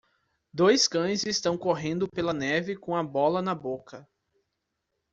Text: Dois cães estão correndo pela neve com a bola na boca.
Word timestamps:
Dois 0.51 0.87
cães 0.87 1.27
estão 1.27 1.55
correndo 1.55 2.09
pela 2.09 2.33
neve 2.33 2.75
com 2.75 2.95
a 2.95 3.03
bola 3.03 3.39
na 3.39 3.53
boca. 3.53 4.09